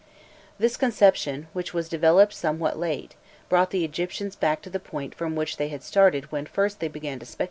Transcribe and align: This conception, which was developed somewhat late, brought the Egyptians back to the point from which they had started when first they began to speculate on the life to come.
This 0.57 0.77
conception, 0.77 1.45
which 1.53 1.75
was 1.75 1.87
developed 1.87 2.33
somewhat 2.33 2.79
late, 2.79 3.13
brought 3.49 3.69
the 3.69 3.85
Egyptians 3.85 4.35
back 4.35 4.63
to 4.63 4.69
the 4.71 4.79
point 4.79 5.13
from 5.13 5.35
which 5.35 5.57
they 5.57 5.67
had 5.67 5.83
started 5.83 6.31
when 6.31 6.47
first 6.47 6.79
they 6.79 6.87
began 6.87 7.19
to 7.19 7.19
speculate 7.19 7.19
on 7.19 7.19
the 7.19 7.21
life 7.21 7.29
to 7.29 7.37
come. 7.37 7.39